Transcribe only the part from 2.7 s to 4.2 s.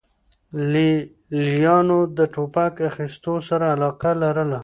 اخیستو سره علاقه